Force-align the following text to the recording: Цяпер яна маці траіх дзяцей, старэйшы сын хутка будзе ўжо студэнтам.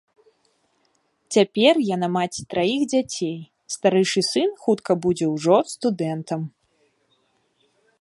Цяпер 1.35 1.73
яна 1.95 2.07
маці 2.15 2.41
траіх 2.55 2.81
дзяцей, 2.93 3.37
старэйшы 3.75 4.21
сын 4.31 4.49
хутка 4.65 4.91
будзе 5.07 5.25
ўжо 5.37 5.57
студэнтам. 5.77 6.41